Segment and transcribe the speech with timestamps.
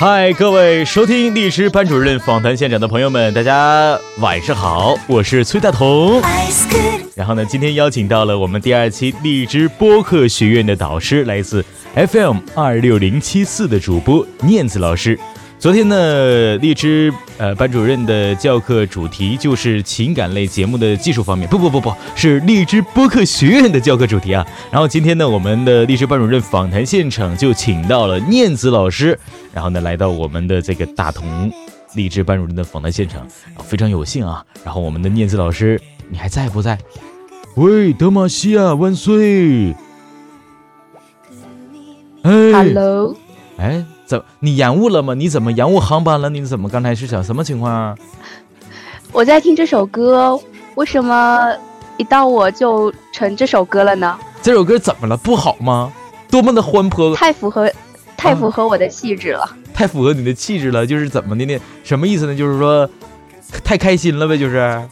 [0.00, 6.22] 嗨，各位收听荔枝班主任访谈现场的朋友们，大家晚上好，我是崔大同。
[7.16, 11.64] 然后呢，今天邀请到了我们第二期荔枝播客学院的导师，来自。
[11.96, 15.18] FM 二六零七四的主播念子老师，
[15.58, 24.46] 昨天呢，荔枝呃班主任的教课主题就是情感类节目的技术方面，不不不不是荔枝播客学院的教课主题啊。
[24.70, 29.18] 然后今天呢，我们的荔枝班主任访谈现场就请到了念子老师，
[29.52, 31.50] 然后呢来到我们的这个大同
[31.94, 33.26] 荔枝班主任的访谈现场，
[33.64, 34.44] 非常有幸啊。
[34.64, 36.78] 然后我们的念子老师，你还在不在？
[37.56, 39.74] 喂，德玛西亚万岁
[42.22, 43.16] ！Hello，
[43.56, 45.12] 哎，怎你延误了吗？
[45.12, 46.30] 你怎么延误航班了？
[46.30, 47.94] 你怎么刚才是想什么情况啊？
[49.12, 50.40] 我在听这首歌，
[50.76, 51.54] 为什么
[51.98, 54.18] 一到我就成这首歌了呢？
[54.40, 55.14] 这首歌怎么了？
[55.14, 55.92] 不好吗？
[56.30, 57.70] 多么的欢泼，太符合，
[58.16, 60.86] 太符合我的气质了，太符合你的气质了。
[60.86, 61.60] 就是怎么的呢？
[61.84, 62.34] 什么意思呢？
[62.34, 62.88] 就是说
[63.62, 64.82] 太开心了呗，就是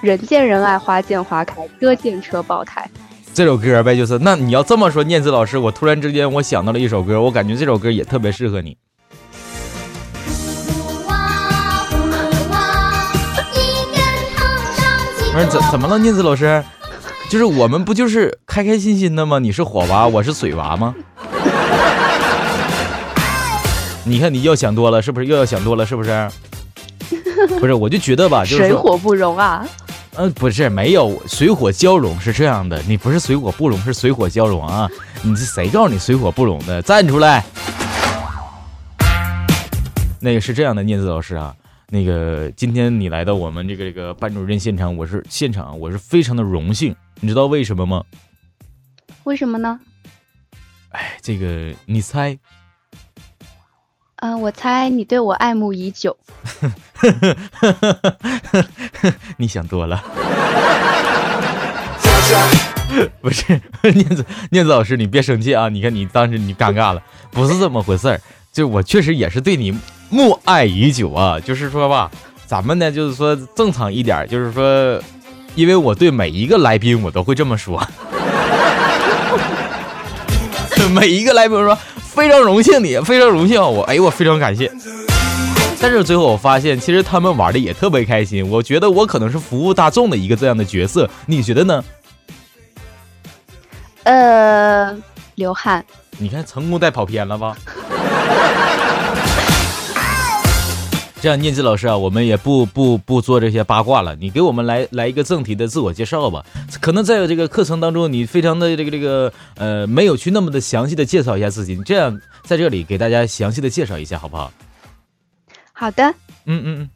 [0.00, 2.90] 人见人爱，花见花开，车见车爆胎。
[3.36, 8.78] 这首歌呗，就是那你要这么说，念子老师，我突然之间我想到了一首歌，我感觉这首歌也特别适合你。
[15.34, 16.64] 不是怎怎么了，念子老师？
[17.28, 19.38] 就是我们不就是开开心心的吗？
[19.38, 20.94] 你是火娃，我是水娃吗？
[24.04, 25.84] 你看你又想多了，是不是又要想多了？
[25.84, 26.26] 是不是？
[27.60, 29.68] 不是，我就觉得吧，就是水火不容啊。
[30.18, 34.88] 嗯，不是，没有水火交融是这样的，你不是水火不容，是水火交融啊！
[35.22, 36.80] 你这谁告诉你水火不容的？
[36.80, 37.44] 站出来！
[40.18, 41.54] 那个是这样的，念子老师啊，
[41.90, 48.02] 那个今天你来到我们这个这个班主任现场，我是现场，我是非常的荣幸，你知道为什么吗？
[49.24, 49.78] 为什么呢？
[50.92, 52.38] 哎，这个你猜。
[54.20, 56.16] 嗯，我猜你对我爱慕已久。
[59.38, 60.02] 你想多了。
[63.20, 63.44] 不是
[63.94, 65.68] 念子念子老师，你别生气啊！
[65.68, 68.20] 你看你当时你尴尬了，不是这么回事儿。
[68.52, 71.38] 就我确实也是对你慕爱已久啊。
[71.38, 72.10] 就是说吧，
[72.46, 75.00] 咱们呢就是说正常一点，就是说，
[75.54, 77.86] 因为我对每一个来宾我都会这么说。
[80.92, 81.76] 每一个来宾说。
[82.16, 84.72] 非常荣幸你，非常荣幸我，哎，我非常感谢。
[85.86, 88.44] 但是最后我发现，其实他们玩的也特别开心。
[88.50, 91.84] 我觉得我可能是服务大众的一个这样的角色，你觉得呢？
[94.02, 94.92] 呃，
[95.36, 95.86] 流汗。
[96.18, 97.56] 你看，成功带跑偏了吧？
[101.20, 104.16] 这样，念子老师啊，我们也不不不做这些八卦了。
[104.16, 106.44] 你给我们来来一个正题的自我介绍吧。
[106.80, 111.76] 可能在这个课程当中，你非常的这个这个呃，没有去那么的详细的介绍一下自己。
[111.76, 114.52] 你这样在这里给大家详细的介绍一下，好不好？
[115.78, 116.14] 好的。
[116.46, 116.90] 嗯嗯嗯。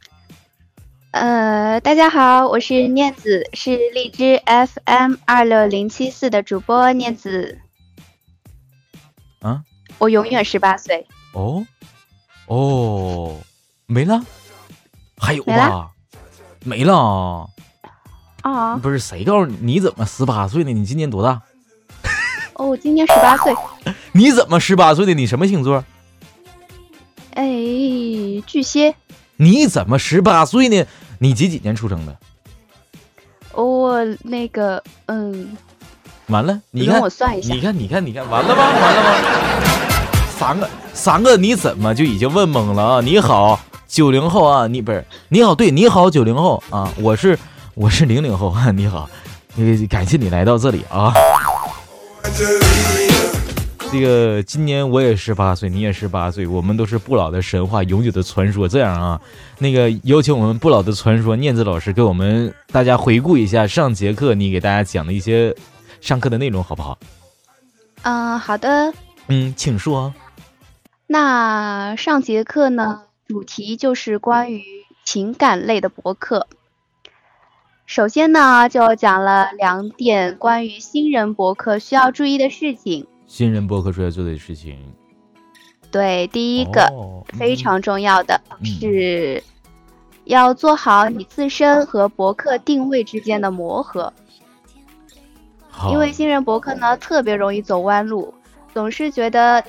[1.11, 7.59] 呃，大家好，我是念子，是荔枝 FM 二六零七四的主播念子。
[9.41, 9.61] 啊？
[9.99, 11.05] 我永远十八岁。
[11.33, 11.63] 哦。
[12.47, 13.37] 哦。
[13.85, 14.19] 没了，
[15.15, 15.91] 还有吧？
[16.65, 17.47] 没了
[18.41, 18.77] 啊！
[18.77, 19.57] 不是谁告诉你？
[19.73, 20.73] 你怎么十八岁呢？
[20.73, 21.39] 你今年多大？
[22.53, 23.53] 哦，我今年十八岁。
[24.13, 25.13] 你怎么十八岁的？
[25.13, 25.85] 你什么星座？
[27.33, 27.43] 哎，
[28.45, 28.95] 巨蟹。
[29.37, 30.85] 你怎么十八岁呢？
[31.19, 32.15] 你几几年出生的？
[33.53, 35.57] 我那个，嗯。
[36.27, 37.53] 完了，你看我算一下。
[37.53, 38.69] 你看，你看，你看，完了吧？
[38.69, 39.15] 完了吧？
[40.37, 43.01] 三个，三个，你怎么就已经问懵了啊？
[43.01, 43.59] 你好。
[43.87, 47.37] 九零后啊，你不是你好，对你好，九零后啊，我是
[47.73, 49.09] 我是零零后啊，你好，
[49.55, 51.13] 那个感谢你来到这里啊。
[53.91, 58.65] 这个今年我也十八岁，你也十八岁，我们都是不老的神话，永久的传说。
[58.65, 59.21] 这样啊，
[59.59, 65.53] 那个有请我们不老的传说念子老师给我们大家回顾一下上节课你给大家讲的一些
[65.99, 66.97] 上课的内容，好不好？
[68.03, 68.93] 嗯，好的。
[69.27, 70.13] 嗯，请说。
[71.05, 73.01] 那上节课呢？
[73.27, 74.63] 主题就是关于
[75.03, 76.47] 情感类的博客。
[77.85, 83.07] 首先呢，就讲了两点关于新人博客需要注意的事情。
[83.31, 84.77] 新人博客出来做的事情，
[85.89, 86.91] 对，第一个
[87.39, 89.41] 非常重要的是，
[90.25, 94.11] 要做好你自身和博客定位之间的磨合。
[95.89, 98.33] 因为新人博客呢，特别容易走弯路，
[98.73, 99.63] 总是觉得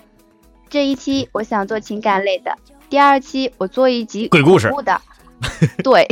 [0.69, 2.53] 这一期我想做情感类的，
[2.91, 4.73] 第二期我做一集鬼故事。
[4.85, 5.00] 的，
[5.85, 6.05] 对。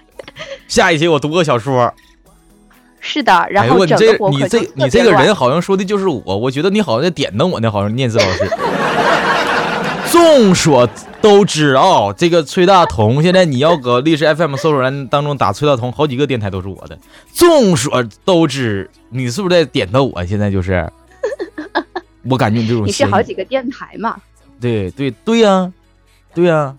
[0.66, 1.92] 下一期我读个小说，
[3.00, 8.50] 是的，然后整个博客你这你这个人好像说的就是我，我觉得你好像在点灯我呢，好像念慈老师。
[10.10, 10.88] 众所
[11.20, 16.98] 周知啊，这个崔大同现在你要搁历史 FM 搜索栏当中打崔大同，好几个电台都是我的。
[17.34, 20.24] 众所周知，你是不是在点到我？
[20.24, 20.90] 现在就是，
[22.28, 24.16] 我感觉你这种你是好几个电台嘛？
[24.58, 25.70] 对对对呀，
[26.34, 26.74] 对呀。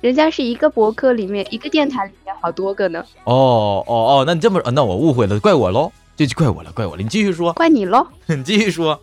[0.00, 3.04] 人家是一个博客里面，一个电台里面好多个呢。
[3.24, 7.02] 哦哦哦，那你这么，那我误会了，怪我喽，这就怪我了，怪我了。
[7.02, 9.00] 你继续说，怪你喽， 你继续说。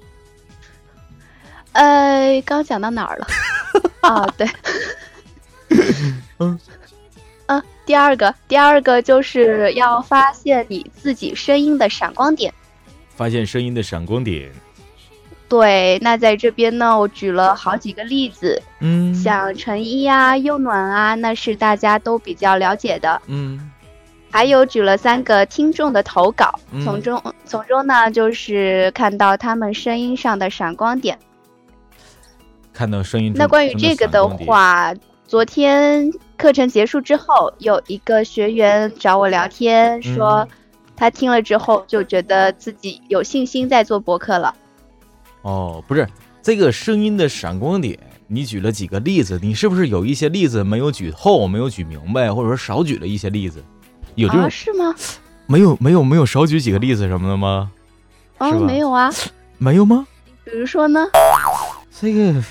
[1.73, 3.27] 呃，刚讲到哪儿了？
[3.99, 4.47] 啊，对，
[6.39, 6.57] 嗯，
[7.47, 12.53] 嗯，第二个，第二个就是要发现你自己声音的闪光点，
[13.15, 14.49] 发现声音的闪光点。
[15.47, 23.71] 对，那在这边呢，我举了好几个例子，嗯，像成衣啊、幼暖啊，那是大家都比较了解的，嗯，
[24.31, 31.17] 还有举了三个听众的投稿，从中从中呢，就是看到他们声音上的闪光点，
[32.73, 33.31] 看到声音。
[33.35, 34.91] 那关于这个的话，
[35.27, 40.47] 昨天课程结束之后，有一个学员找我聊天，说
[40.95, 44.55] 他听了之后就觉得自己有信心在做博客了。
[45.45, 46.07] 哦，不是
[46.41, 49.39] 这个声音的闪光点，你举了几个例子？
[49.43, 53.63] 你是不是有一些例子没有举透，没有举明白，或者说少举了一些例子？
[54.15, 54.95] 有这种是吗？
[55.45, 57.69] 没有，没有，没有少举几个例子什么的吗？
[58.39, 59.13] 啊，没有啊，
[59.59, 60.07] 没有吗？
[60.43, 61.05] 比如说呢？
[62.01, 62.43] 这个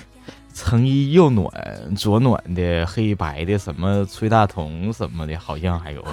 [0.53, 1.51] 层衣又暖，
[1.97, 6.01] 左暖的，黑白的，什么崔大同什么的，好像还有，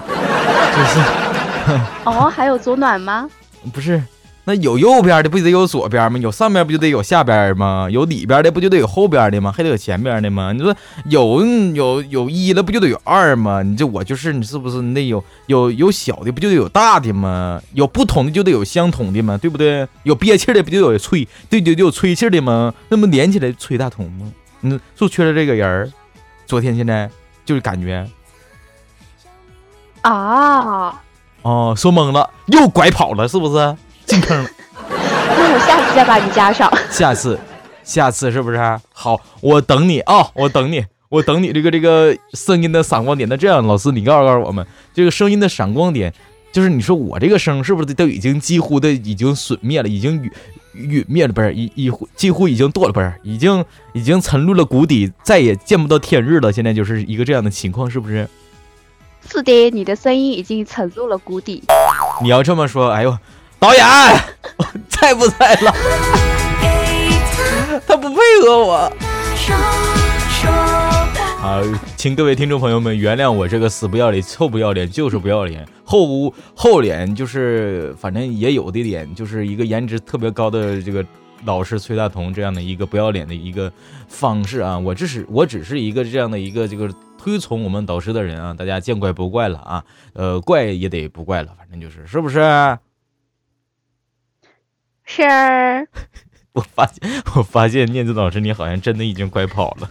[0.74, 1.00] 就是
[2.06, 3.30] 哦，还有左暖吗？
[3.72, 4.02] 不是。
[4.44, 6.18] 那有右边的不就得有左边吗？
[6.18, 7.88] 有上边不就得有下边吗？
[7.88, 9.52] 有里边的不就得有后边的吗？
[9.56, 10.52] 还得有前边的吗？
[10.52, 10.74] 你说
[11.04, 13.62] 有有有一了不就得有二吗？
[13.62, 14.82] 你这我就是你是不是？
[14.82, 17.62] 你得有有有小的不就得有大的吗？
[17.74, 19.38] 有不同的就得有相同的吗？
[19.38, 19.86] 对不对？
[20.02, 22.74] 有憋气的不就有吹对对就有吹气的吗？
[22.88, 24.32] 那不连起来吹大同吗？
[24.62, 25.90] 嗯，就缺了这个人儿。
[26.46, 27.08] 昨天现在
[27.44, 28.04] 就是感觉
[30.02, 31.00] 啊
[31.42, 33.76] 哦，说懵了，又拐跑了，是不是？
[34.12, 34.50] 进坑了，
[34.90, 36.70] 那我下次再把你加上。
[36.92, 37.38] 下次，
[37.82, 38.58] 下次是不是？
[38.92, 43.26] 好，我等你啊，我等你，我等你这个这个声音的闪光点。
[43.26, 46.12] 那这样，老师你告诉告诉我们，这个声音的闪光点，
[46.52, 50.22] 就是你说我这个声是不是都已经几乎的已经损灭了，已经
[50.74, 56.52] 陨陨灭了，不是已已几乎已经堕了，不是已经已经沉入了谷底，再也见不到天日了。
[56.52, 58.28] 现在就是一个这样的情况，是不是？
[59.26, 61.62] 是的，你的声音已经沉入了谷底。
[62.22, 63.16] 你要这么说，哎呦。
[63.62, 63.84] 导演
[64.90, 65.72] 在不在了？
[67.86, 68.92] 他不配合我。
[71.38, 71.62] 好，
[71.96, 81.06] 请各位听众朋友们原谅我这个死不要脸、臭不要脸，就是不要脸，厚厚脸就是反正也有的脸，就是一个颜值特别高的这个
[81.44, 83.72] 老师崔大同这样的一个不要脸的一个
[84.08, 84.76] 方式啊。
[84.76, 89.84] 我只是我只是一个这样的一个这个推崇我们导师的人啊，大家见怪不怪了啊。
[90.14, 92.40] 呃，怪也得不怪了，反正就是是不是？
[95.14, 95.22] 是，
[96.54, 99.90] 我发现，我发现念子老师，你好像真的已经快跑了。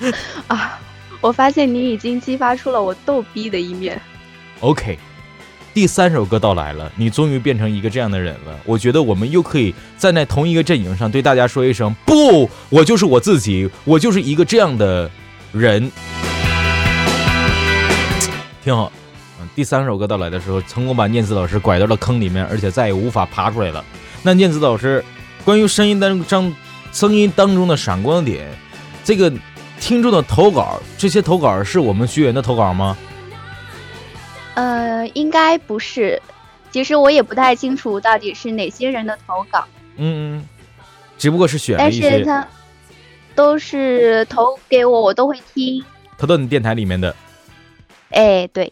[0.48, 0.78] 啊，
[1.22, 3.98] 我发现你已经激发出了我逗逼的一面。
[4.60, 4.98] OK，
[5.72, 8.54] 第三首歌到来了，你终于变成一个这样的人了。
[8.66, 15.10] 我觉得我们又可以站在同一个阵营上，对大家说一声：不，我就是我自己，我就是一个这样的
[15.52, 15.90] 人。
[18.62, 18.92] 挺好。
[19.40, 23.82] 嗯，第三首歌到来的时候，成功把念子老师拐到了坑里面，而且再也无法爬出来了。
[24.22, 25.04] 那念子老师，
[25.44, 26.54] 关于声音当中
[26.92, 28.48] 声音当中的闪光点，
[29.04, 29.32] 这个
[29.80, 32.96] 听众的投稿，这些投稿是我们学员的投稿吗？
[34.54, 36.20] 呃，应该不是。
[36.70, 39.64] 其实我也不太清楚到底是哪些人的投稿。
[39.96, 40.44] 嗯，
[41.16, 42.10] 只不过是选了一些。
[42.10, 42.48] 但是他
[43.34, 45.82] 都是投给我，我都会听。
[46.18, 47.14] 投到你电台里面的。
[48.10, 48.70] 哎，对。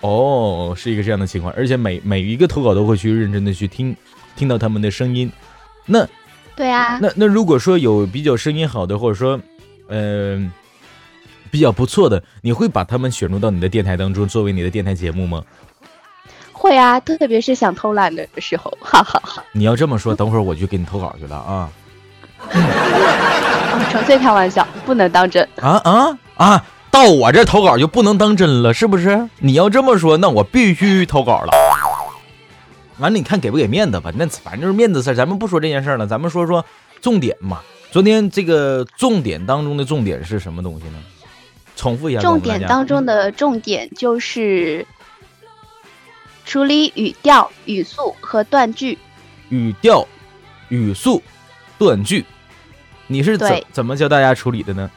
[0.00, 3.94] 哦，是一个这样的情况，而且每每一个投稿都会去认真的去听。
[4.36, 5.30] 听到他们的声音，
[5.86, 6.06] 那，
[6.56, 9.38] 对啊，那那如果说有比较声音好的，或者说，
[9.88, 10.52] 嗯，
[11.50, 15.42] 比较不错的，你会把他们选入到你的电台当中，作为你的电台节目吗？
[16.52, 19.42] 会啊，特别是想偷懒的时候，哈哈哈。
[19.52, 21.68] 你要这么说，等会儿我就给你投稿去了啊。
[23.90, 25.46] 纯粹开玩笑，不能当真。
[25.56, 26.64] 啊啊啊！
[26.90, 29.28] 到我这投稿就不能当真了，是不是？
[29.38, 31.50] 你要这么说，那我必须投稿了。
[32.98, 34.12] 完了，你看给不给面子吧？
[34.16, 36.64] 那反正就是面子事儿，咱们不说这件事儿了，咱们说说
[37.00, 37.60] 重点嘛。
[37.90, 40.98] 昨天这个重点当中的重点是什么东西呢？
[41.76, 42.20] 重复一下。
[42.20, 44.86] 重点当中的重点就是
[46.44, 48.98] 处理语调、语速和断句。
[49.48, 50.06] 语调、
[50.68, 51.22] 语速、
[51.78, 52.24] 断句，
[53.06, 54.90] 你是怎怎么教大家处理的呢？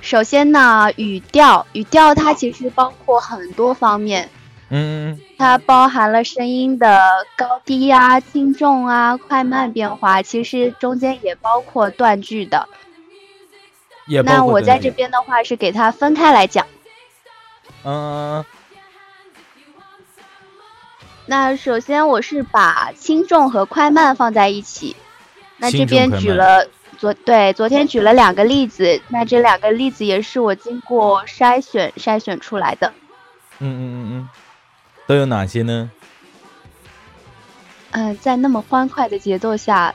[0.00, 4.28] 首先呢，语调，语调它其实包括很多方面，
[4.74, 7.00] 嗯，它包含了声音的
[7.36, 12.68] 高低啊、轻重啊、快慢变化，其实中间也包括断句的。
[14.06, 16.66] 也那我在这边的话是给它分开来讲。
[17.84, 18.44] 嗯。
[21.26, 24.96] 那首先我是把轻重和快慢放在一起，
[25.58, 26.66] 那这边举了。
[26.96, 32.92] 昨对昨天举了两个例子，那这两个例子也是我经过筛选筛选出来的。
[33.58, 34.28] 嗯嗯嗯嗯，
[35.06, 35.90] 都有哪些呢？
[37.90, 39.92] 嗯，在那么欢快的节奏下，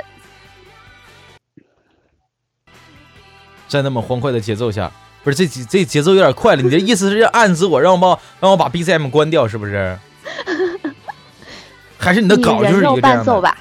[3.68, 4.92] 在那么欢快的节奏下，
[5.24, 6.62] 不是这这节奏有点快了。
[6.62, 9.98] 你的意思是暗示我让我把让我把 BGM 关掉，是不是？
[11.98, 13.58] 还是你的稿就是一个伴奏吧？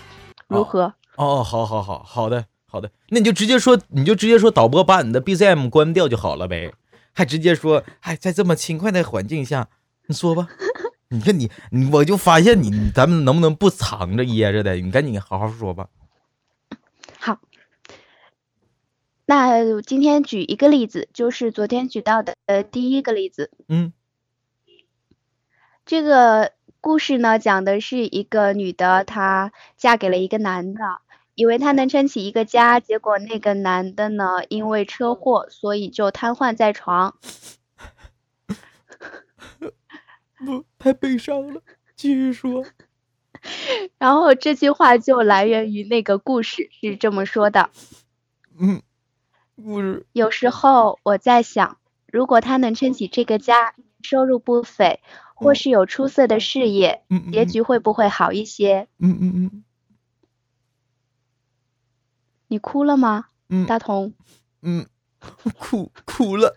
[0.47, 0.93] 如何？
[1.17, 2.45] 哦，好好好好的。
[2.71, 6.71] 好的，那你就直接说，你就直接说导播把你的 BGM 关掉就好了呗，
[7.15, 9.69] 还直接说，哎，在这么轻快的环境下，
[10.07, 10.47] 你说吧，
[11.11, 14.75] 你看你，你我就发现你，咱们能不能不藏着掖着的？
[14.77, 15.89] 你赶紧好好说吧。
[17.19, 17.41] 好，
[19.25, 23.51] 那今天举一个例子，就是昨天举到的呃第一个例子。
[23.69, 23.93] 嗯，
[25.87, 30.81] 这个故事呢，讲的是一个女的，她嫁给了一个男的。
[31.35, 37.17] 以为他能撑起一个家，结果那个男的呢，因为车祸，所以就瘫痪在床。
[40.45, 41.63] 不，太悲伤了。
[41.97, 42.65] 继续说。
[43.99, 47.71] 然后这句话就来源于那个故事，是这么说的。
[48.59, 48.83] 嗯，
[49.57, 50.07] 故事。
[50.13, 55.01] 有时候我在想，如果他能撑起这个家，收入不菲，
[55.35, 58.89] 或是有出色的事业，嗯结局会不会好一些？
[58.99, 59.65] 嗯嗯嗯。
[62.49, 63.27] 你哭了吗？
[63.51, 64.15] 嗯，大同。
[64.63, 64.87] 嗯，
[65.59, 66.57] 哭哭了。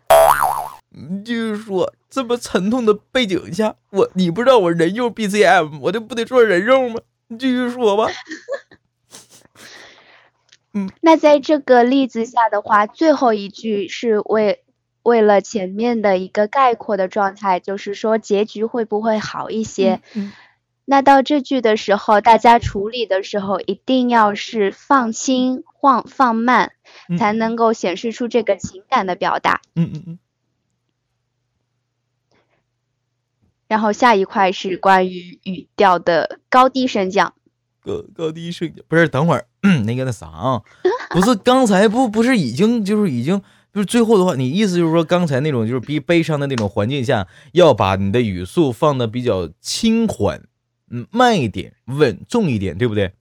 [1.23, 6.99] 就是说，这么沉痛的背景下，我你不知道我人肉 BGM，我就不得做人肉吗？
[7.27, 8.11] 你继续说吧。
[10.73, 14.63] 嗯，那在这个例子下的话，最后一句是为
[15.03, 20.01] 为了前面的一个概括的状态，就是说结局会不会好一些？
[20.13, 20.31] 嗯。
[20.83, 26.73] 那到这句的时候，大家处理的时候一定要是放轻、放放慢，
[27.17, 29.61] 才能够显示出这个情感的表达。
[29.75, 30.19] 嗯嗯嗯。
[33.71, 37.33] 然后下一块是关于语调的高低升降。
[37.81, 39.07] 高高低升降不是？
[39.07, 39.47] 等会儿
[39.87, 40.61] 那个那啥啊，
[41.11, 43.41] 不是刚才不不是已经就是已经
[43.73, 50.43] 就是最后的话，你意思就是说刚才那种就是比悲伤的那种环境下，要把你的语速放的比较轻缓。
[50.89, 53.13] 嗯，慢一点，稳重一点，对不对？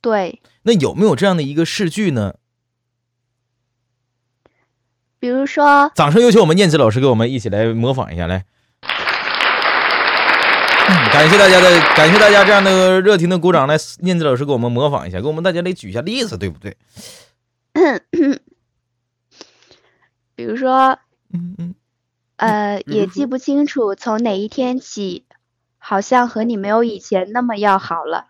[0.00, 0.40] 对。
[0.62, 2.34] 那有没有这样的一个试句呢？
[5.18, 8.44] 比如说，掌声有请我们念慈老师给我们一起来模仿一下，来。
[11.12, 16.76] 感谢大家的，感谢大家这样的热情的鼓掌，来，念子老师给我们模仿一下，给我们大家来举一下例子，对不对？
[20.34, 20.98] 比如说，
[21.32, 21.74] 嗯嗯，
[22.36, 25.24] 呃，也记不清楚从哪一天起。
[25.86, 28.28] 好像和你没有以前那么要好了，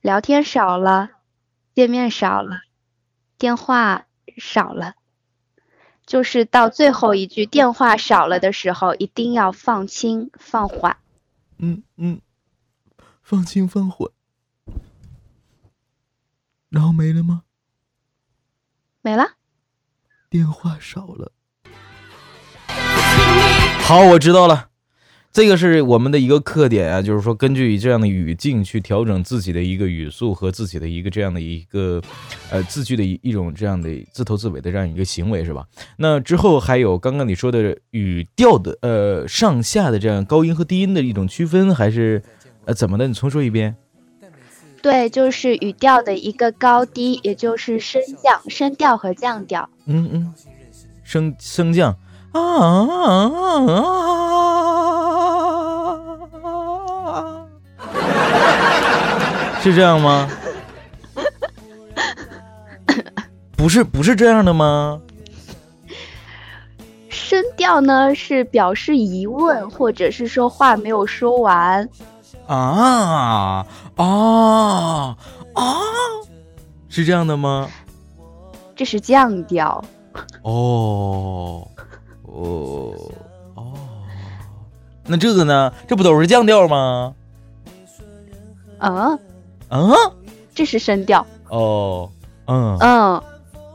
[0.00, 1.10] 聊天少了，
[1.76, 2.56] 见面少了，
[3.38, 4.06] 电话
[4.36, 4.94] 少了，
[6.04, 10.96] 就是到最后一句电话少了的时候，一定要放轻放缓。
[11.58, 12.20] 嗯嗯，
[13.22, 14.10] 放心放缓，
[16.68, 17.42] 然后没了吗？
[19.00, 19.36] 没了。
[20.28, 21.32] 电话少了。
[23.80, 24.70] 好，我知道了。
[25.36, 32.00] 这个是我们的一个特点啊，就是说根据这样的语境去调整自己的一个语速和自己的一个这样的一个
[32.50, 35.66] 呃字句的一一种这样的自头自尾的这样一个行为是吧？
[35.98, 42.22] 那之后还有刚刚你说的语调的呃上下的这样高音和低音的一种区分，还是
[42.64, 43.06] 呃怎么的？
[43.06, 43.76] 你重说一遍。
[44.80, 49.68] 对，就是语调的一个高低，也就是升降、升调和降调。
[49.84, 50.32] 嗯嗯，
[51.04, 51.94] 升升降
[52.32, 53.30] 啊啊
[53.68, 54.75] 啊！
[59.66, 60.28] 是这样吗？
[63.56, 65.00] 不是，不是这样的吗？
[67.08, 71.88] 声调呢是表示疑问，或者是说话没有说完。
[72.46, 75.16] 啊啊啊！
[76.88, 77.68] 是这样的吗？
[78.76, 79.82] 这是降调。
[80.42, 81.66] 哦
[82.22, 82.94] 哦
[83.56, 83.72] 哦，
[85.06, 85.72] 那这个呢？
[85.88, 87.14] 这不都是降调吗？
[88.78, 89.18] 嗯
[89.70, 89.92] 嗯，
[90.54, 91.26] 这是声调。
[91.48, 92.10] 哦，
[92.46, 93.22] 嗯嗯，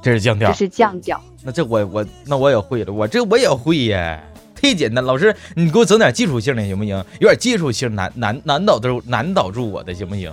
[0.01, 0.49] 这是降调。
[0.49, 1.21] 这是降调。
[1.43, 4.21] 那这我我那我也会了，我这我也会耶，
[4.55, 5.03] 忒简单。
[5.03, 7.03] 老师，你给我整点技术性的行不行？
[7.19, 10.31] 有点技术性难难难倒住难倒住我的行不行？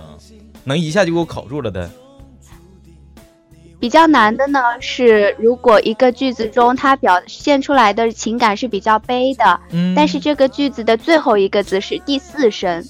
[0.63, 1.89] 能一下就给我考住了的。
[3.79, 12.85] 比较难的呢是，如果一个句子中它表现出来的情感是比较悲的，嗯，但是这个句子的最后一个字是第四声，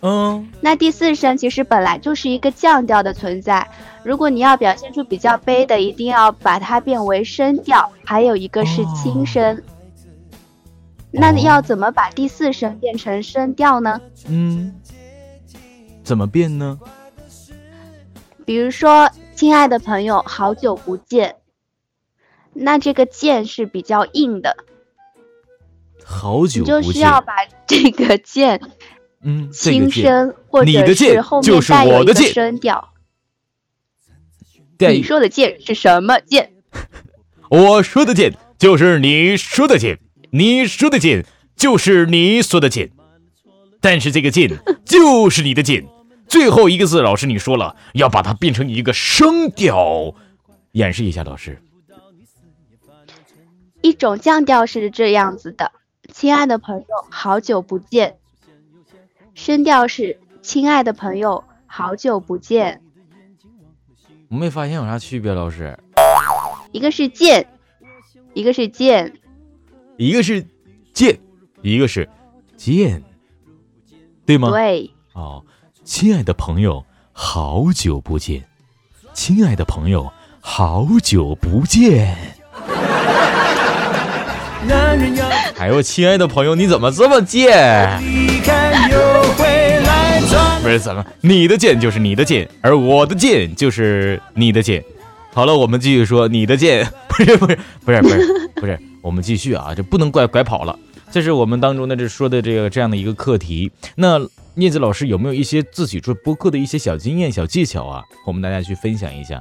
[0.00, 3.68] 嗯，那第四声其实本来就是一个降调的存在。
[4.04, 9.62] 如果你要表现出比较悲的，一定要把它变为声调，还有一个是轻声。
[11.10, 14.00] 那要怎么把第四声变成声调呢？
[14.28, 14.74] 嗯，
[16.04, 16.78] 怎么变呢？
[18.44, 21.36] 比如说，亲爱的朋友，好久不见。
[22.52, 24.56] 那这个“见”是比较硬的，
[26.04, 27.34] 好久不见，就需要把
[27.66, 28.60] 这个“见”
[29.22, 32.92] 嗯轻声，或者是后面带有一个声调。
[34.78, 36.52] 你说的“剑”是什么“剑
[37.50, 39.98] ”？我说的“剑”就是你说的“剑”，
[40.30, 42.92] 你说的“剑”就是你说的“剑”，
[43.82, 44.48] 但是这个“剑”
[44.86, 45.84] 就是你的“剑”。
[46.28, 50.14] 最后一个字，老师你说了要把它变成一个声调，
[50.72, 51.60] 演示一下，老师。
[53.80, 55.72] 一种降调是这样子的
[56.12, 58.18] ：“亲爱的朋友，好久不见。”
[59.38, 62.80] 声调是“亲爱的朋友，好久不见。”
[64.28, 65.78] 我没发现有啥区别，老师。
[66.72, 67.46] 一个是见，
[68.34, 69.12] 一个是见，
[69.96, 70.44] 一个是
[70.92, 71.16] 见，
[71.62, 72.08] 一个是
[72.56, 73.00] 见，
[74.26, 74.50] 对吗？
[74.50, 74.90] 对。
[75.12, 75.44] 哦，
[75.84, 78.44] 亲爱的朋友，好久不见。
[79.14, 82.16] 亲爱的朋友，好久不见。
[85.56, 88.02] 哎呦，亲爱的朋友，你怎么这么贱？
[90.68, 94.84] 不是怎么，你的剑就是你的剑，而我的剑就是你的剑。
[95.32, 100.78] 好了，我们继续说你的剑，不是不是不是不是不是，我们继续啊，就不能拐拐跑了。
[101.10, 103.72] 这是我们当中的这说的这个这样的一个课题。
[103.94, 104.20] 那
[104.56, 108.02] 聂子老师有没有一些自己做播客的一些小经验、小技巧啊？
[108.26, 109.40] 我们大家去分享一下。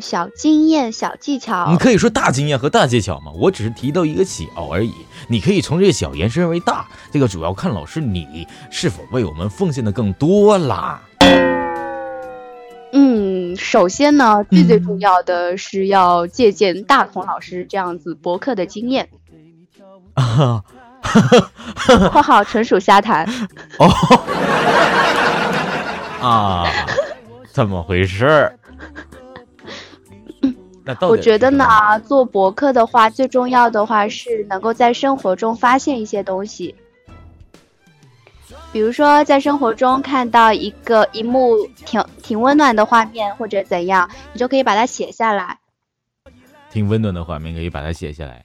[0.00, 3.30] 嗯，小经验、小技巧，你可以说大经验和大技巧嘛。
[3.34, 4.94] 我只是提到一个小而已，
[5.28, 6.88] 你可以从这个小延伸为大。
[7.12, 11.02] 这个主要看老师你是否为我们奉献的更多啦。
[12.92, 19.10] 嗯，首先呢，最最重要的是要借鉴大同老师这样子博客的经验。
[20.14, 20.64] 啊，
[22.10, 23.28] 括号纯属瞎谈。
[23.78, 23.88] 哦，
[26.26, 26.64] 啊，
[27.52, 28.50] 怎么回事？
[31.02, 31.66] 我觉得呢，
[32.06, 36.74] 做博客的话，最重要的话是能够在生活中发现一些东西。
[38.72, 45.58] 比如说，在生活中看到一个一幕挺挺温暖的画面，或者怎样，你就可以把它写下来。
[46.70, 48.44] 挺温暖的画面可以把它写下来，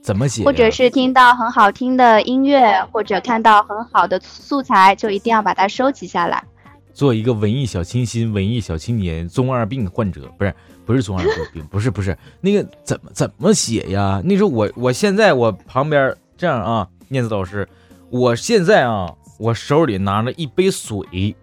[0.00, 0.44] 怎么写？
[0.44, 6.44] 或者是听到很好听的音乐，或者看到很好的素材，就一定要把它收集下来。
[6.92, 10.54] 做一个文艺小清新、文艺小青年、中二病患者，不是。
[10.84, 14.20] 不是中二病，不是不是那个怎么怎么写呀？
[14.24, 17.66] 那时候我我现在我旁边这样啊，念子老师，
[18.10, 21.36] 我现在啊，我手里拿着一杯水，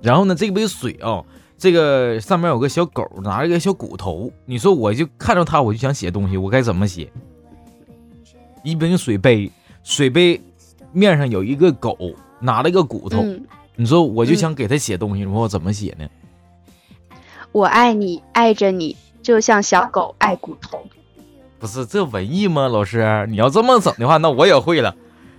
[0.00, 1.20] 然后呢，这杯水啊，
[1.58, 7.10] 这个上面有个小狗，拿着个小骨头，你说我就看着它，我就想写东西，我该怎么写？
[8.62, 9.50] 一杯水杯，
[9.82, 10.40] 水杯
[10.92, 11.98] 面上有一个狗，
[12.38, 13.24] 拿了一个骨头，
[13.76, 16.06] 你说我就想给他写东西，你说我怎么写呢？
[17.52, 20.80] 我爱你，爱着你，就像小狗爱骨头。
[21.58, 22.68] 不是这文艺吗？
[22.68, 24.94] 老师，你要这么整的话，那我也会了。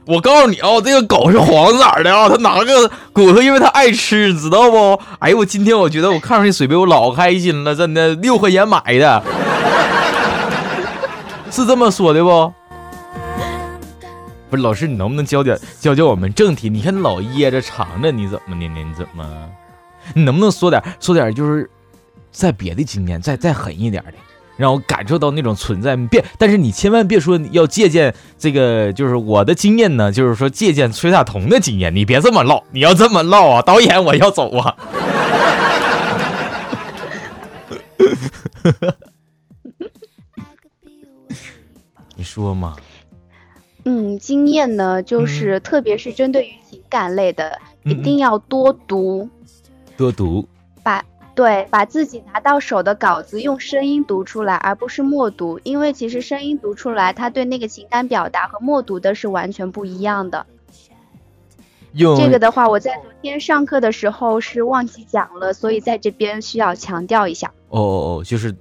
[0.06, 5.00] 我告诉你啊，这个狗是黄色的啊，它拿个骨头，因为它爱吃，知道不？
[5.20, 9.24] 哎呦，我今天我觉得我看上这水杯，我老开心了，真的，六块钱买的，
[11.52, 12.54] 是这么说的不？
[14.50, 16.70] 不是，老师，你能不能教点教教我们正题？
[16.70, 18.84] 你看老掖着藏着，你怎么的呢？
[18.84, 19.50] 你怎么？
[20.14, 21.70] 你能不能说点说点就是？
[22.30, 24.14] 在别的经验，再再狠一点的，
[24.58, 25.96] 让我感受到那种存在。
[25.96, 31.96] 别，但是你千万别说要借鉴这个，就是我的经验呢，就是说借鉴崔大同的经验。
[31.96, 34.76] 你别这么唠，你要这么唠啊，导演我要走啊。
[42.16, 42.76] 你说嘛？
[43.90, 49.30] 嗯，经验呢，就是特别是针对于情感类的，一定要多读，
[49.96, 50.46] 多读，
[50.84, 60.46] 把对把自己拿到手的稿子用声音读出来，而不是默读，因为其实声音读出来，它对那个情感表达和默读的是完全不一样的。
[61.94, 67.54] 用这个的话，我在昨天上课的时候是忘记讲了，所以在这边需要强调一下。
[67.70, 68.54] 哦哦哦，就是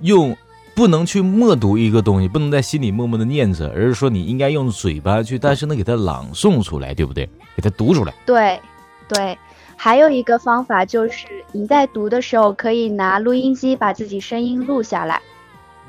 [0.00, 0.36] 用。
[0.74, 7.28] 不能去默读一个东西，不能在心里默默的念着，而是说你应该用嘴巴去大声的给它朗诵出来，对不对？
[7.56, 8.12] 给它读出来。
[8.26, 8.60] 对，
[9.08, 9.38] 对。
[9.76, 15.20] 还有一个方法就是你在读的时候可以拿录音机把自己声音录下来。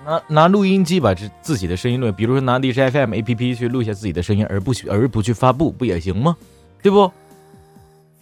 [0.06, 6.36] 拿拿录音机把自自己的声音录，比如说拿荔枝 FM APP 去录下自己的声音，而不去而不去发布，不也行吗？
[6.82, 7.12] 对不？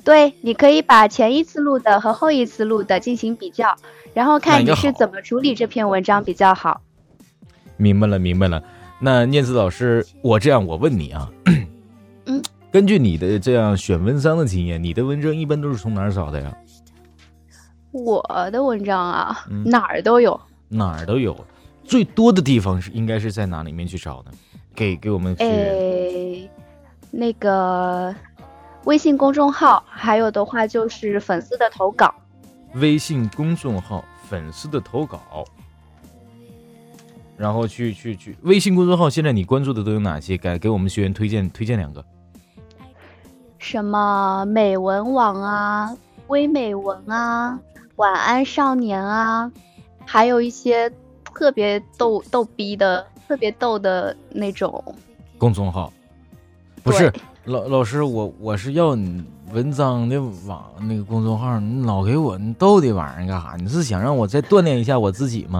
[0.03, 3.75] 对，你可以把前一次录的和后一次录的进行比较。
[4.13, 6.81] 然后看你是怎么处理这篇文章比较好。
[7.77, 8.63] 明白了，明白了。
[8.99, 11.31] 那念慈老师，我这样我问你啊，
[12.25, 16.55] 嗯， 根据你的这样选文章的经验，你的文章一般都是从哪儿找的呀？
[17.91, 20.39] 我的文章啊，哪儿都有，
[20.69, 21.35] 哪儿都有。
[21.83, 24.31] 最多的地方是应该是在哪里面去找呢？
[24.75, 26.49] 给给我们诶，
[27.11, 28.13] 那个
[28.85, 32.13] 微信公众号，还有的话就是粉丝的投稿。
[32.75, 35.45] 微信公众号粉丝的投稿，
[37.37, 40.37] 然后去去去微信公众号，现在你关注的都有哪些？
[40.37, 42.03] 给给我们学员推荐推荐两个。
[43.57, 45.95] 什么美文网啊，
[46.27, 47.57] 微美文啊，
[47.95, 49.49] 晚安少年啊，
[50.05, 50.91] 还有一些
[51.33, 54.83] 特别逗逗逼的、特别逗的那种
[55.37, 55.93] 公众号。
[56.83, 57.13] 不是
[57.45, 59.23] 老老师，我我是要你。
[59.51, 63.55] 文章的网那个公众号，你老给我你逗的玩意儿干啥？
[63.59, 65.59] 你是想让我再锻炼一下我自己吗？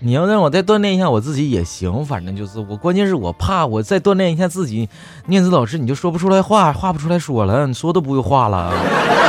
[0.00, 4.88] 你要让我再锻炼一下我自己也行，反正就是我，关键是我怕我再锻炼一下自己。
[5.26, 8.72] 念子老师，你就说不出来话，话不出来说了，你说都不会话了，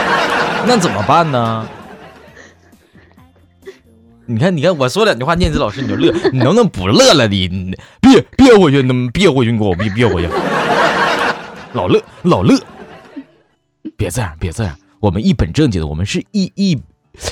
[0.65, 1.67] 那怎么办呢？
[4.25, 7.27] 你看，你看，我说两句话，念子老师你就乐，你能不能不乐了？
[7.27, 7.47] 你
[8.01, 10.29] 别别回去，能别回去，你给我别别回去，
[11.75, 12.57] 老乐老乐。
[13.97, 16.81] 别这样，别这样，我们一本正经的，我们是一一，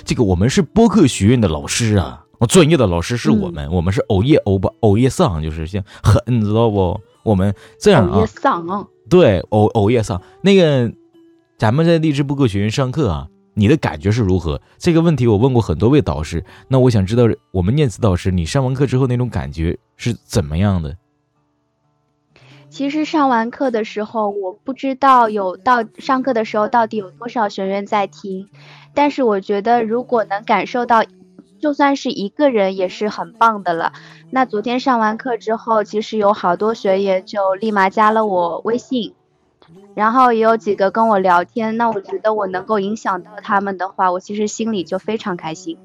[0.06, 6.99] 这个我们是播客学院的老师啊，专业的老师是我们，我们是熬夜熬吧，熬夜上就是像很，你知道不？
[7.23, 10.21] 我们这样啊，上啊，对，熬熬夜上。
[10.41, 10.91] 那个，
[11.58, 14.62] 咱们在励志播客学院上课啊，你的感觉是如何？
[14.77, 20.95] 这个问题我问过很多位导师，那我想知道我们念慈导师，你上完课之后那种感觉是怎么样的？
[22.74, 28.50] 其实上完课的时候，我不知道有到上课的时候到底有多少学员在听，
[28.96, 31.04] 但是我觉得如果能感受到，
[31.62, 33.94] 就算是一个人也是很棒的了。
[34.32, 39.14] 那昨天上完课之后，其实有好多学员就立马加了我微信，
[39.94, 41.78] 然后也有几个跟我聊天。
[41.78, 45.78] 那我觉得我能够影响到他们的话，我其实心里就非常开心。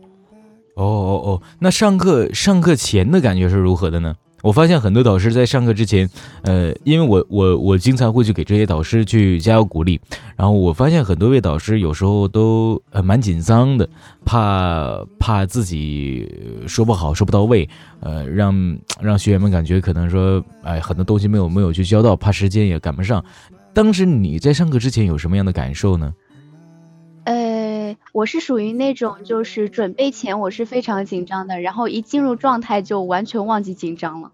[0.74, 4.14] 哦哦哦，那上课上课前的感觉是如何的呢？
[4.42, 6.08] 我发现很多导师在上课之前，
[6.42, 10.00] 呃，因为我我我经常会去给这些导师去加油鼓励，
[10.36, 13.88] 然后我发现很多位导师有时候都呃蛮紧张的，
[14.24, 16.30] 怕怕自己
[16.66, 17.68] 说不好说不到位，
[18.00, 23.24] 呃，让让学员们感觉可能说哎很多东西没有没有去教到，怕时间也赶不上。
[23.74, 26.12] 当时你在上课之前有什么样的感受呢？
[28.18, 34.32] 呃，我是属于那种就是准备前我是非常紧张的，然后一进入状态就完全忘记紧张了。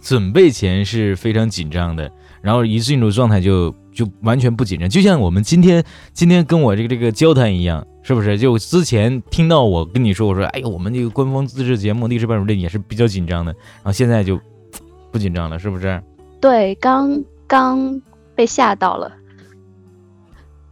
[0.00, 8.38] 准备前是非常紧张的，然后一进入状态就就完全不紧张，就像我们今天今天跟我这个这个交谈一样，是不是？
[8.38, 14.40] 就之前听到我跟你说，我说哎呀，我们这个官方自制节目《历史班主任》也是比较紧张的，然后现在就
[15.12, 16.02] 不紧张了，是不是？
[16.40, 18.00] 对，刚刚
[18.34, 19.17] 被吓到了。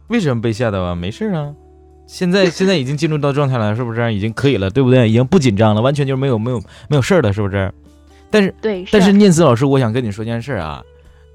[0.07, 0.95] 为什么被吓到啊？
[0.95, 1.53] 没事啊，
[2.05, 4.13] 现在 现在已经进入到状态了，是不是？
[4.13, 5.09] 已经可以了，对不对？
[5.09, 7.71] 已经不紧张了，完全就是没有没有没有事儿了，是不是？
[8.29, 10.83] 但是对，但是念慈老师，我想跟你说件事啊。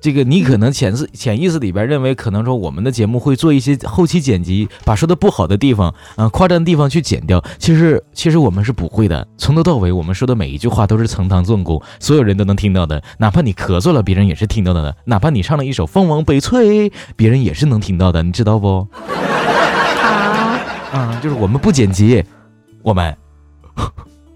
[0.03, 7.41] 这个你可能潜意潜意识里边认为，可能说我们的节目会做一些后期剪辑，把说的不好的地方，嗯，夸张的地方去剪掉。
[7.57, 13.01] 其实其实我们是不会的，从头到尾我们说的每一句话都是呈堂证供，所有人都能听到的。
[13.19, 18.85] 哪怕你咳嗽了，别人也是听到的；哪怕你唱了一首《凤凰悲催》，别人也是能听到的，你知道不？
[20.03, 20.59] 啊
[20.93, 22.25] 啊，就是我们不剪辑，
[22.83, 23.17] 我们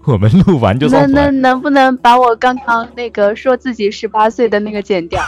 [0.07, 5.21] 我们录完就能能能不能把我刚刚那个说自己十八岁的那个剪掉？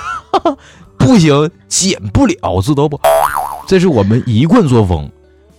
[0.97, 2.97] 不行，剪不了，知道不？
[3.67, 5.09] 这是我们一贯作风。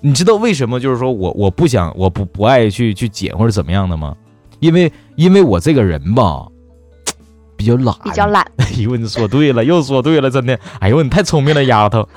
[0.00, 0.80] 你知道为什么？
[0.80, 4.16] 就是说我我不想，我不不爱去去剪或者怎么样的吗？
[4.58, 6.46] 因为因为我这个人吧，
[7.56, 8.42] 比较懒，比较懒。
[8.56, 10.58] 哎呦，你说对了，又说对了，真的。
[10.78, 12.08] 哎呦，你太聪明了，丫头。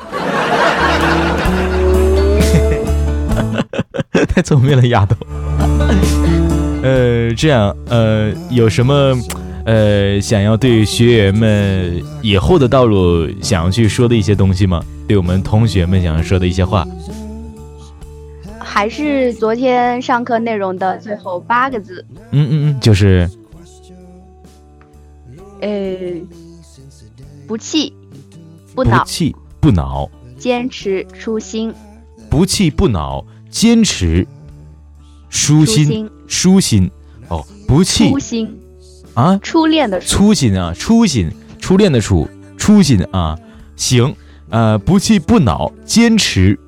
[4.33, 5.15] 太聪明了，丫头。
[6.83, 9.17] 呃，这样，呃，有什么，
[9.65, 14.83] 呃，想要对学员们以后的道路想要去说的一些东西吗？
[15.07, 16.85] 对我们同学们想要说的一些话？
[18.59, 22.05] 还是昨天上课内容的最后八个字。
[22.31, 23.29] 嗯嗯嗯，就是，
[25.61, 25.69] 呃，
[27.47, 27.93] 不气
[28.75, 31.73] 不恼，不气不恼，坚持初心，
[32.29, 34.27] 不气不恼，坚持
[35.29, 36.89] 初心，初心，
[37.27, 38.09] 哦，不弃。
[38.09, 38.59] 初心。
[39.13, 40.33] 啊，初恋的初。
[40.33, 43.37] 心啊，初心，初恋的初，初心啊，
[43.75, 44.15] 行，
[44.49, 46.59] 呃，不气不恼，坚持。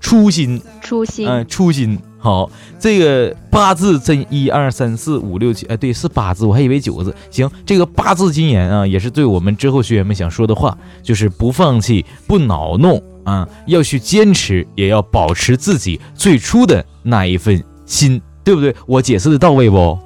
[0.00, 1.98] 初心，初心，嗯，初心。
[2.18, 2.50] 好。
[2.80, 7.14] 这个八字真一二三四五六七，哎，对，是八字，我还以为九个字。
[7.30, 18.74] 行，这个八字金言啊，也是对我们之后学员们想说的话，就是不放弃，不恼怒啊，要去坚持，也要保持自己最初的那一份心，对不对？
[18.86, 19.98] 我解释的到位不？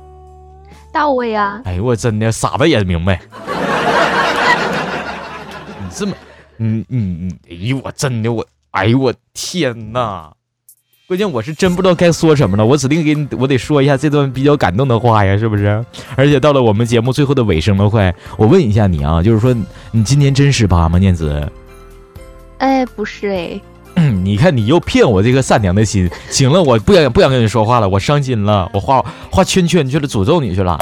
[0.93, 1.63] 到位啊！
[1.65, 3.21] 哎呦，我真的傻子也明白。
[5.79, 6.13] 你这么，
[6.59, 8.45] 嗯嗯嗯，哎呦，我真的我。
[8.73, 10.33] 哎呦我天哪！
[11.07, 15.85] 关键我是真不知道该说什么了，我指定给你，我得说一下这段比较感动的话呀，是不是？
[16.17, 19.55] 而且到了我们节目最后的尾声了，快，我问一下你啊，就是说
[19.93, 21.49] 你今年真十八吗，念子？
[22.59, 23.61] 哎，不是哎。
[23.95, 26.11] 你看你又骗我这个善良的心。
[26.31, 30.79] 行了，我不想不想跟你说话了，我伤心了，我画画圈圈去了，诅咒你去了。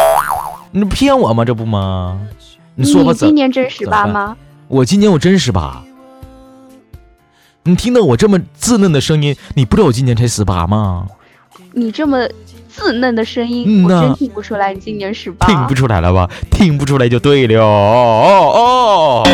[0.73, 1.45] 你骗我吗？
[1.45, 2.21] 这不吗？
[2.75, 4.37] 你说吧，今年真十八吗？
[4.69, 5.83] 我今年我真十八。
[7.65, 11.07] 你听到我这么稚嫩的声音，你不知道我今年才十八吗？
[11.73, 12.19] 你这么
[12.75, 15.47] 稚嫩的声音，我真听不出来你今年十八。
[15.47, 16.31] 听不出来了吧？
[16.51, 17.61] 听不出来就对了。
[17.63, 19.29] 哦哦哦。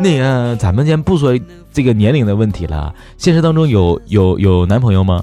[0.00, 1.38] 那个，咱们先不说
[1.74, 2.94] 这个年龄的问题了。
[3.18, 5.22] 现实当中有有有男朋友吗？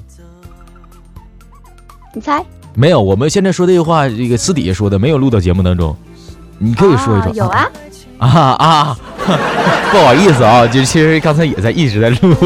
[2.14, 2.44] 你猜？
[2.74, 3.02] 没有。
[3.02, 5.96] 我们现在说这句话，这个私底下说的，没有录到节目当中。
[6.60, 7.32] 你可以说一说。
[7.34, 7.70] 有啊。
[8.20, 8.28] 啊
[8.60, 8.98] 啊！
[9.92, 12.36] 不好意思啊，就其实刚才也在一直在录。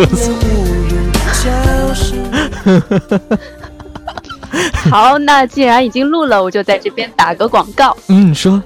[4.90, 7.96] 好，那既然已经录了，我就在这边打个广告。
[8.08, 8.62] 嗯，说。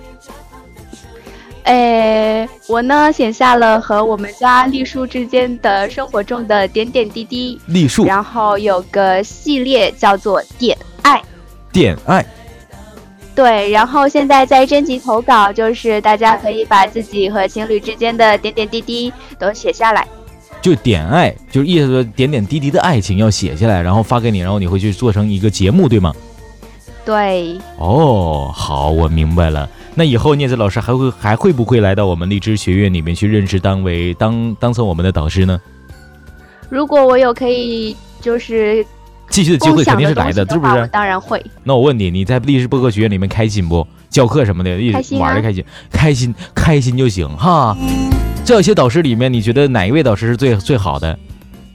[1.63, 7.59] 哎，我呢写下了和我们家栗树之间的生活中的点点滴滴。
[7.67, 8.05] 栗树。
[8.05, 11.21] 然后有个系列叫做“点爱”。
[11.71, 12.25] 点爱。
[13.35, 20.05] 对，然后现在在征集投稿，就是大家可以把自己和情侣之间的点点滴滴都写下来，
[20.61, 26.13] 就点爱，就是意思说点点滴滴的爱情要写下来，然后发给你，然后你会去做成一个节目，对吗？
[27.05, 27.57] 对。
[27.77, 29.69] 哦，好，我明白了。
[29.99, 35.59] 那以后聂子老师还会还会不会来到我们荔枝学院里面去任职，当为当当成我们的导师呢？
[36.69, 38.85] 如果我有可以，就是。
[39.29, 40.87] 继续的机会肯定是来的，是不是？
[40.87, 41.45] 当然会。
[41.65, 43.85] 那我问你，你在励志播客学院里面开心不？
[44.09, 47.75] 教课什么的，一直玩的开心，开心开心就行哈。
[48.45, 51.19] 这些导师里面，你觉得哪一位导师是最最好的？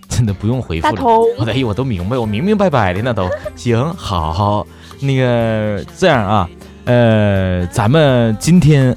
[0.09, 1.03] 真的不用回复了。
[1.47, 3.79] 哎呦，我都明白，我明明白白的那都行。
[3.95, 4.67] 好，好，
[5.01, 6.49] 那个这样啊，
[6.85, 8.97] 呃，咱们今天。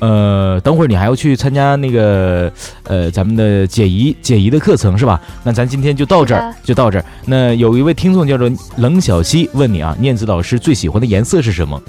[0.00, 2.48] 呃，等会儿你还要去参加那个
[2.84, 5.20] 呃咱们的解疑解疑的课程是吧？
[5.42, 7.04] 那咱今天就到这儿，就到这儿。
[7.24, 11.82] 那有一位听众叫做冷小溪问你啊，念子老师最喜欢的颜色是什么？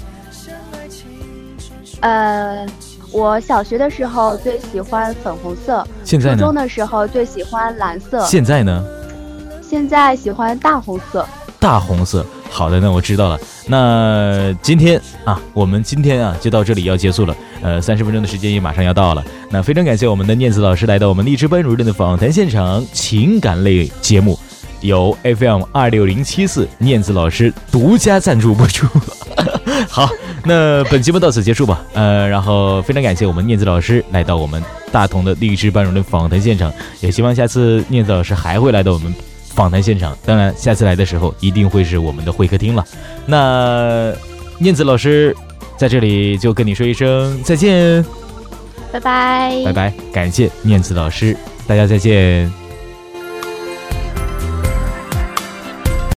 [2.00, 2.66] 呃，
[3.12, 6.38] 我小学的时候最喜欢粉红色，现在呢？
[6.38, 8.84] 初中的时候最喜欢蓝色，现在呢？
[9.62, 11.24] 现在喜欢大红色。
[11.60, 12.26] 大红色。
[12.50, 13.38] 好的，那我知道了。
[13.66, 17.34] 那今天啊，我们今天啊就到这里要结束了。
[17.62, 19.24] 呃，三十分钟的时间也马上要到了。
[19.50, 24.38] 那非常感谢我们的念子老师来到我们励志班主任的访谈现场，情感类节目
[24.80, 28.86] 由 FM 二六零七四念子老师独家赞助播出。
[29.88, 30.08] 好，
[30.44, 31.82] 那本节目到此结束吧。
[31.94, 39.14] 呃，然后非常感谢我们念子老师来到我们大同的励志班主任访谈现场，也希望下次念子老师还会来到我们。
[39.54, 42.84] 访谈现场，当然下次来的时候一定会是我们的会客厅了。
[43.26, 44.12] 那
[44.58, 45.36] 念子老师
[45.76, 48.04] 在这里就跟你说一声再见，
[48.92, 51.36] 拜拜，拜拜，感谢念子老师，
[51.66, 52.59] 大家再见。